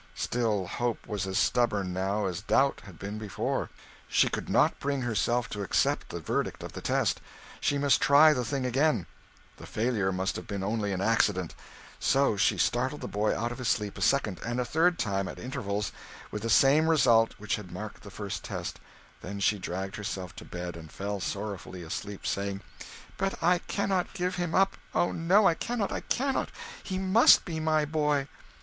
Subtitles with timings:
[0.15, 3.69] Still, hope was as stubborn now as doubt had been before;
[4.07, 7.21] she could not bring herself to accept the verdict of the test;
[7.59, 9.05] she must try the thing again
[9.57, 11.53] the failure must have been only an accident;
[11.99, 15.27] so she startled the boy out of his sleep a second and a third time,
[15.27, 15.91] at intervals
[16.31, 18.79] with the same result which had marked the first test;
[19.21, 22.61] then she dragged herself to bed, and fell sorrowfully asleep, saying,
[23.17, 26.49] "But I cannot give him up oh no, I cannot, I cannot
[26.83, 28.27] he must be my boy!"